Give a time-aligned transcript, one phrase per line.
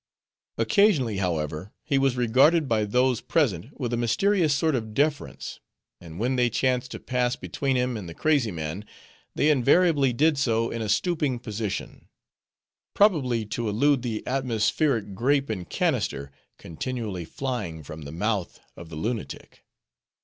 [0.57, 5.59] Occasionally, however, he was regarded by those present with a mysterious sort of deference;
[5.99, 8.83] and when they chanced to pass between him and the crazy man,
[9.35, 12.07] they invariably did so in a stooping position;
[12.95, 18.95] probably to elude the atmospheric grape and cannister, continually flying from the mouth of the
[18.95, 19.63] lunatic.